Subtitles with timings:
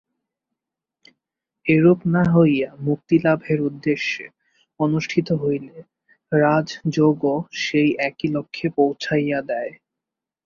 [1.65, 4.25] এরূপ না হইয়া মুক্তিলাভের উদ্দেশ্যে
[4.79, 5.75] অনুষ্ঠিত হইলে
[6.31, 7.35] রাজযোগও
[7.63, 9.73] সেই একই লক্ষ্যে পৌঁছাইয়া দেয়।